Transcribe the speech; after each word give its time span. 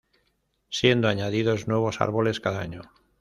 Siendo 0.71 1.09
añadidos 1.09 1.67
nuevos 1.67 2.01
árboles 2.01 2.39
cada 2.39 2.61
año. 2.61 2.81